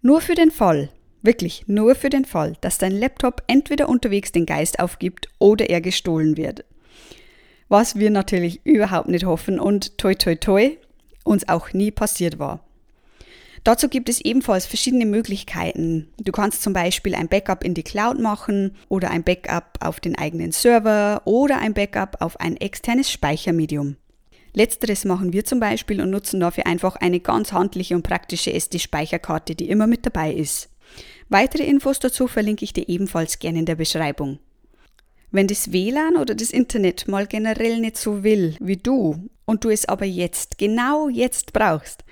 Nur 0.02 0.22
für 0.22 0.36
den 0.36 0.52
Fall, 0.52 0.90
wirklich 1.22 1.64
nur 1.68 1.96
für 1.96 2.10
den 2.10 2.26
Fall, 2.26 2.58
dass 2.62 2.78
dein 2.78 2.94
Laptop 2.94 3.44
entweder 3.48 3.88
unterwegs 3.88 4.32
den 4.32 4.46
Geist 4.46 4.80
aufgibt 4.80 5.30
oder 5.40 5.70
er 5.70 5.82
gestohlen 5.82 6.36
wird. 6.36 6.66
Was 7.68 7.98
wir 7.98 8.12
natürlich 8.12 8.66
überhaupt 8.66 9.10
nicht 9.10 9.26
hoffen 9.26 9.60
und 9.60 9.98
toi 9.98 10.14
toi 10.14 10.36
toi, 10.36 10.78
uns 11.26 11.48
auch 11.50 11.74
nie 11.74 11.92
passiert 11.92 12.40
war. 12.40 12.62
Dazu 13.66 13.90
gibt 13.90 14.10
es 14.10 14.22
ebenfalls 14.22 14.68
verschiedene 14.68 15.08
Möglichkeiten. 15.08 16.08
Du 16.20 16.32
kannst 16.32 16.62
zum 16.62 16.74
Beispiel 16.74 17.16
ein 17.16 17.28
Backup 17.28 17.64
in 17.64 17.74
die 17.74 17.82
Cloud 17.82 18.20
machen 18.20 18.76
oder 18.90 19.10
ein 19.10 19.24
Backup 19.24 19.80
auf 19.82 20.00
den 20.00 20.16
eigenen 20.16 20.52
Server 20.52 21.24
oder 21.26 21.58
ein 21.58 21.74
Backup 21.74 22.18
auf 22.20 22.40
ein 22.40 22.58
externes 22.58 23.10
Speichermedium. 23.12 23.98
Letzteres 24.54 25.04
machen 25.04 25.34
wir 25.34 25.46
zum 25.46 25.60
Beispiel 25.60 26.00
und 26.00 26.12
nutzen 26.12 26.40
dafür 26.40 26.68
einfach 26.68 26.96
eine 26.96 27.20
ganz 27.20 27.52
handliche 27.54 27.96
und 27.96 28.04
praktische 28.04 28.54
SD-Speicherkarte, 28.54 29.56
die 29.56 29.68
immer 29.68 29.88
mit 29.88 30.06
dabei 30.06 30.32
ist. 30.32 30.70
Weitere 31.28 31.64
Infos 31.64 32.00
dazu 32.00 32.28
verlinke 32.28 32.64
ich 32.64 32.72
dir 32.72 32.88
ebenfalls 32.88 33.40
gerne 33.40 33.60
in 33.60 33.66
der 33.66 33.76
Beschreibung. 33.76 34.38
Wenn 35.36 35.48
das 35.48 35.74
WLAN 35.74 36.16
oder 36.16 36.34
das 36.34 36.50
Internet 36.50 37.10
mal 37.10 37.28
generell 37.28 37.82
nicht 37.82 37.98
so 37.98 38.24
will 38.24 38.56
wie 38.62 38.78
du 38.78 39.28
und 39.44 39.66
du 39.66 39.70
es 39.70 39.86
aber 39.86 40.06
jetzt, 40.06 40.58
genau 40.58 41.10
jetzt 41.10 41.52
brauchst, 41.52 42.06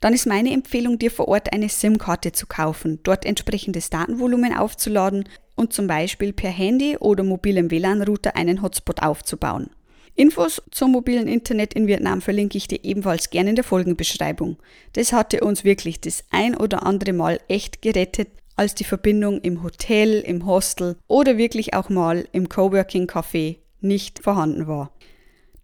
dann 0.00 0.14
ist 0.14 0.28
meine 0.28 0.52
Empfehlung, 0.52 0.96
dir 0.96 1.10
vor 1.10 1.26
Ort 1.26 1.52
eine 1.52 1.68
SIM-Karte 1.68 2.30
zu 2.30 2.46
kaufen, 2.46 3.00
dort 3.02 3.24
entsprechendes 3.24 3.90
Datenvolumen 3.90 4.56
aufzuladen 4.56 5.28
und 5.56 5.72
zum 5.72 5.88
Beispiel 5.88 6.32
per 6.32 6.50
Handy 6.50 6.96
oder 6.96 7.24
mobilem 7.24 7.72
WLAN-Router 7.72 8.36
einen 8.36 8.62
Hotspot 8.62 9.02
aufzubauen. 9.02 9.70
Infos 10.14 10.62
zum 10.70 10.92
mobilen 10.92 11.26
Internet 11.26 11.74
in 11.74 11.88
Vietnam 11.88 12.20
verlinke 12.20 12.56
ich 12.56 12.68
dir 12.68 12.84
ebenfalls 12.84 13.30
gerne 13.30 13.50
in 13.50 13.56
der 13.56 13.64
Folgenbeschreibung. 13.64 14.58
Das 14.92 15.12
hatte 15.12 15.40
uns 15.40 15.64
wirklich 15.64 16.00
das 16.00 16.22
ein 16.30 16.56
oder 16.56 16.86
andere 16.86 17.14
Mal 17.14 17.40
echt 17.48 17.82
gerettet, 17.82 18.28
als 18.60 18.74
die 18.74 18.84
Verbindung 18.84 19.40
im 19.40 19.62
Hotel, 19.62 20.20
im 20.20 20.44
Hostel 20.44 20.98
oder 21.08 21.38
wirklich 21.38 21.72
auch 21.72 21.88
mal 21.88 22.28
im 22.32 22.50
Coworking 22.50 23.06
Café 23.06 23.56
nicht 23.80 24.22
vorhanden 24.22 24.66
war. 24.66 24.92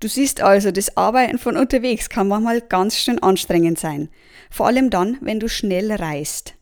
Du 0.01 0.09
siehst 0.09 0.41
also, 0.41 0.71
das 0.71 0.97
Arbeiten 0.97 1.37
von 1.37 1.59
unterwegs 1.59 2.09
kann 2.09 2.27
manchmal 2.27 2.63
ganz 2.63 2.97
schön 2.97 3.23
anstrengend 3.23 3.79
sein. 3.79 4.09
Vor 4.51 4.67
allem 4.67 4.89
dann, 4.89 5.19
wenn 5.21 5.41
du 5.41 5.47
schnell 5.47 5.93
reist. 5.93 6.55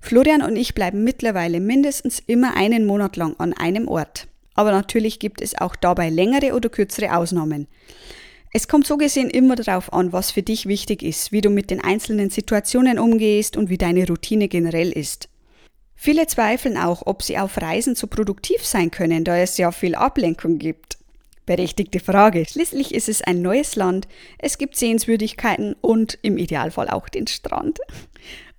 Florian 0.00 0.42
und 0.42 0.56
ich 0.56 0.74
bleiben 0.74 1.04
mittlerweile 1.04 1.60
mindestens 1.60 2.20
immer 2.26 2.56
einen 2.56 2.84
Monat 2.84 3.16
lang 3.16 3.36
an 3.38 3.52
einem 3.52 3.86
Ort. 3.86 4.26
Aber 4.54 4.72
natürlich 4.72 5.20
gibt 5.20 5.40
es 5.40 5.56
auch 5.56 5.76
dabei 5.76 6.10
längere 6.10 6.56
oder 6.56 6.70
kürzere 6.70 7.16
Ausnahmen. 7.16 7.68
Es 8.52 8.66
kommt 8.66 8.88
so 8.88 8.96
gesehen 8.96 9.30
immer 9.30 9.54
darauf 9.54 9.92
an, 9.92 10.12
was 10.12 10.32
für 10.32 10.42
dich 10.42 10.66
wichtig 10.66 11.04
ist, 11.04 11.30
wie 11.30 11.40
du 11.40 11.50
mit 11.50 11.70
den 11.70 11.80
einzelnen 11.80 12.30
Situationen 12.30 12.98
umgehst 12.98 13.56
und 13.56 13.70
wie 13.70 13.78
deine 13.78 14.08
Routine 14.08 14.48
generell 14.48 14.90
ist. 14.90 15.28
Viele 16.00 16.28
zweifeln 16.28 16.76
auch, 16.76 17.02
ob 17.06 17.24
sie 17.24 17.38
auf 17.38 17.60
Reisen 17.60 17.96
so 17.96 18.06
produktiv 18.06 18.64
sein 18.64 18.92
können, 18.92 19.24
da 19.24 19.36
es 19.36 19.58
ja 19.58 19.72
viel 19.72 19.96
Ablenkung 19.96 20.58
gibt. 20.58 20.96
Berechtigte 21.44 21.98
Frage. 21.98 22.46
Schließlich 22.46 22.94
ist 22.94 23.08
es 23.08 23.20
ein 23.20 23.42
neues 23.42 23.74
Land, 23.74 24.06
es 24.38 24.58
gibt 24.58 24.76
Sehenswürdigkeiten 24.76 25.74
und 25.80 26.16
im 26.22 26.38
Idealfall 26.38 26.88
auch 26.88 27.08
den 27.08 27.26
Strand. 27.26 27.80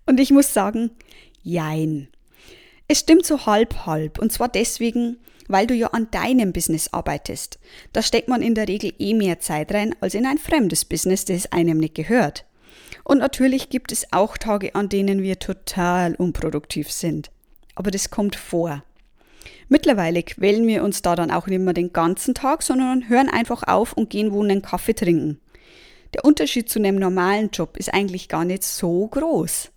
Und 0.06 0.20
ich 0.20 0.32
muss 0.32 0.54
sagen, 0.54 0.92
jein. 1.42 2.10
Es 2.90 3.00
stimmt 3.00 3.26
so 3.26 3.46
halb 3.46 3.86
halb. 3.86 4.20
Und 4.20 4.34
zwar 4.34 4.50
deswegen, 4.50 5.16
weil 5.48 5.66
du 5.66 5.74
ja 5.74 5.88
an 5.88 6.12
deinem 6.12 6.52
Business 6.52 6.92
arbeitest. 6.92 7.58
Da 7.94 8.02
steckt 8.02 8.28
man 8.28 8.42
in 8.42 8.54
der 8.54 8.68
Regel 8.68 8.92
eh 9.00 9.14
mehr 9.14 9.40
Zeit 9.40 9.72
rein 9.72 9.96
als 10.02 10.14
in 10.14 10.26
ein 10.26 10.40
fremdes 10.40 10.84
Business, 10.84 11.24
das 11.24 11.54
einem 11.54 11.78
nicht 11.78 11.96
gehört. 11.96 12.44
Und 13.04 13.20
natürlich 13.20 13.70
gibt 13.70 13.92
es 13.92 14.12
auch 14.12 14.38
Tage, 14.38 14.76
an 14.76 14.90
denen 14.90 15.22
wir 15.22 15.40
total 15.40 16.16
unproduktiv 16.16 16.92
sind. 16.92 17.32
Aber 17.76 17.92
das 17.92 18.10
kommt 18.10 18.36
vor. 18.36 18.84
Mittlerweile 19.68 20.24
quälen 20.24 20.66
wir 20.68 20.84
uns 20.84 21.02
da 21.02 21.16
dann 21.16 21.32
auch 21.32 21.48
nicht 21.48 21.62
mehr 21.62 21.74
den 21.74 21.94
ganzen 21.94 22.34
Tag, 22.34 22.64
sondern 22.64 23.08
hören 23.08 23.30
einfach 23.30 23.64
auf 23.64 23.94
und 23.94 24.10
gehen 24.10 24.32
wohl 24.32 24.50
einen 24.50 24.62
Kaffee 24.62 24.94
trinken. 24.94 25.40
Der 26.14 26.26
Unterschied 26.26 26.70
zu 26.70 26.80
einem 26.80 26.96
normalen 26.96 27.52
Job 27.52 27.78
ist 27.78 27.94
eigentlich 27.94 28.30
gar 28.30 28.46
nicht 28.46 28.64
so 28.64 29.08
groß. 29.08 29.70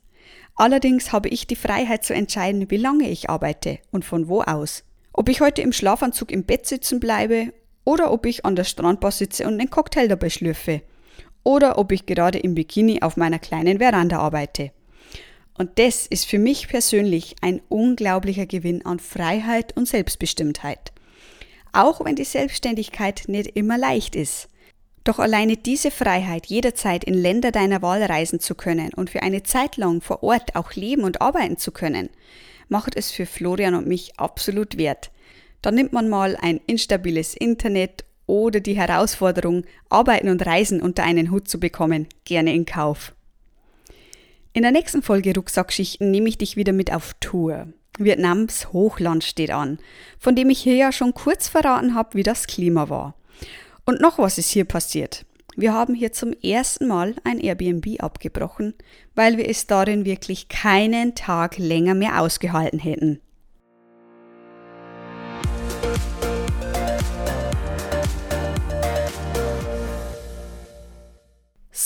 Allerdings 0.55 1.13
habe 1.13 1.29
ich 1.29 1.47
die 1.47 1.57
Freiheit 1.57 2.05
zu 2.05 2.15
entscheiden, 2.15 2.71
wie 2.71 2.77
lange 2.77 3.11
ich 3.11 3.29
arbeite 3.29 3.79
und 3.91 4.05
von 4.05 4.29
wo 4.29 4.43
aus. 4.43 4.85
Ob 5.13 5.29
ich 5.29 5.41
heute 5.41 5.61
im 5.61 5.73
Schlafanzug 5.73 6.31
im 6.31 6.45
Bett 6.45 6.67
sitzen 6.67 7.01
bleibe 7.01 7.53
oder 7.85 8.13
ob 8.13 8.25
ich 8.25 8.47
an 8.47 8.57
der 8.57 8.65
Strandbar 8.65 9.11
sitze 9.11 9.47
und 9.47 9.61
einen 9.61 9.71
Cocktail 9.71 10.09
dabei 10.09 10.31
schlürfe. 10.31 10.83
Oder 11.45 11.79
ob 11.79 11.93
ich 11.93 12.07
gerade 12.07 12.39
im 12.39 12.55
Bikini 12.55 13.03
auf 13.03 13.17
meiner 13.17 13.39
kleinen 13.39 13.79
Veranda 13.79 14.19
arbeite. 14.19 14.71
Und 15.59 15.79
das 15.79 16.07
ist 16.07 16.27
für 16.27 16.39
mich 16.39 16.69
persönlich 16.69 17.37
ein 17.41 17.61
unglaublicher 17.69 18.47
Gewinn 18.47 18.85
an 18.87 18.99
Freiheit 18.99 19.77
und 19.77 19.87
Selbstbestimmtheit. 19.87 20.93
Auch 21.73 22.05
wenn 22.05 22.17
die 22.17 22.25
Selbstständigkeit 22.25 23.25
nicht 23.27 23.57
immer 23.57 23.79
leicht 23.79 24.17
ist. 24.17 24.49
Doch 25.05 25.19
alleine 25.19 25.57
diese 25.57 25.91
Freiheit, 25.91 26.47
jederzeit 26.47 27.03
in 27.05 27.15
Länder 27.15 27.51
deiner 27.51 27.83
Wahl 27.83 28.03
reisen 28.03 28.39
zu 28.39 28.55
können 28.55 28.95
und 28.95 29.11
für 29.11 29.23
eine 29.23 29.43
Zeit 29.43 29.77
lang 29.77 30.01
vor 30.01 30.23
Ort 30.23 30.55
auch 30.55 30.75
leben 30.75 31.03
und 31.03 31.21
arbeiten 31.21 31.57
zu 31.57 31.73
können, 31.73 32.09
macht 32.69 32.97
es 32.97 33.11
für 33.11 33.27
Florian 33.27 33.75
und 33.75 33.89
mich 33.89 34.19
absolut 34.19 34.79
wert. 34.79 35.11
Da 35.61 35.71
nimmt 35.71 35.93
man 35.93 36.09
mal 36.09 36.37
ein 36.41 36.61
instabiles 36.67 37.35
Internet 37.35 38.05
oder 38.33 38.61
die 38.61 38.77
Herausforderung, 38.77 39.65
Arbeiten 39.91 40.31
und 40.31 40.47
Reisen 40.47 40.81
unter 40.81 41.05
einen 41.05 41.31
Hut 41.31 41.49
zu 41.49 41.61
bekommen, 41.61 42.07
gerne 42.25 42.55
in 42.55 42.65
Kauf. 42.65 43.13
In 44.55 44.63
der 44.63 44.73
nächsten 44.73 45.03
Folge 45.03 45.35
Rucksackschichten 45.35 46.11
nehme 46.11 46.31
ich 46.31 46.39
dich 46.39 46.57
wieder 46.57 46.73
mit 46.73 46.95
auf 46.95 47.13
Tour. 47.21 47.69
Vietnams 47.99 48.73
Hochland 48.73 49.23
steht 49.23 49.51
an, 49.51 49.79
von 50.19 50.35
dem 50.35 50.49
ich 50.49 50.61
hier 50.61 50.77
ja 50.77 50.93
schon 50.93 51.13
kurz 51.13 51.49
verraten 51.49 51.95
habe, 51.95 52.15
wie 52.15 52.23
das 52.23 52.47
Klima 52.47 52.89
war. 52.89 53.15
Und 53.85 54.01
noch 54.01 54.19
was 54.19 54.39
ist 54.39 54.49
hier 54.49 54.65
passiert. 54.65 55.27
Wir 55.55 55.75
haben 55.75 55.95
hier 55.95 56.13
zum 56.13 56.33
ersten 56.33 56.89
Mal 56.89 57.15
ein 57.25 57.39
Airbnb 57.39 58.03
abgebrochen, 58.03 58.73
weil 59.15 59.37
wir 59.37 59.47
es 59.47 59.67
darin 59.67 60.07
wirklich 60.07 60.49
keinen 60.49 61.15
Tag 61.15 61.59
länger 61.59 61.93
mehr 61.95 62.23
ausgehalten 62.23 62.79
hätten. 62.79 63.21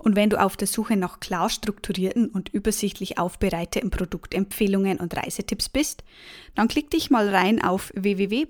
Und 0.00 0.16
wenn 0.16 0.30
du 0.30 0.40
auf 0.40 0.56
der 0.56 0.66
Suche 0.66 0.96
nach 0.96 1.20
klar 1.20 1.50
strukturierten 1.50 2.30
und 2.30 2.48
übersichtlich 2.48 3.18
aufbereiteten 3.18 3.90
Produktempfehlungen 3.90 4.98
und 4.98 5.14
Reisetipps 5.14 5.68
bist, 5.68 6.04
dann 6.54 6.68
klick 6.68 6.90
dich 6.90 7.10
mal 7.10 7.28
rein 7.28 7.62
auf 7.62 7.92
www.rruw.de. 7.94 8.48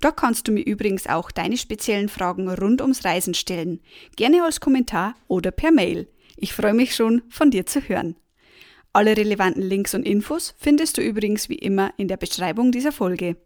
Da 0.00 0.10
kannst 0.10 0.48
du 0.48 0.52
mir 0.52 0.62
übrigens 0.62 1.06
auch 1.06 1.30
deine 1.30 1.58
speziellen 1.58 2.08
Fragen 2.08 2.48
rund 2.48 2.80
ums 2.80 3.04
Reisen 3.04 3.34
stellen, 3.34 3.80
gerne 4.16 4.42
als 4.42 4.60
Kommentar 4.60 5.16
oder 5.28 5.50
per 5.50 5.70
Mail. 5.70 6.08
Ich 6.36 6.54
freue 6.54 6.72
mich 6.72 6.94
schon, 6.94 7.20
von 7.28 7.50
dir 7.50 7.66
zu 7.66 7.82
hören. 7.82 8.16
Alle 8.94 9.18
relevanten 9.18 9.62
Links 9.62 9.94
und 9.94 10.04
Infos 10.04 10.54
findest 10.56 10.96
du 10.96 11.02
übrigens 11.02 11.50
wie 11.50 11.58
immer 11.58 11.92
in 11.98 12.08
der 12.08 12.16
Beschreibung 12.16 12.72
dieser 12.72 12.92
Folge. 12.92 13.36